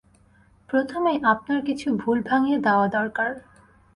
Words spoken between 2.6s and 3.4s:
দেওয়া দরকার।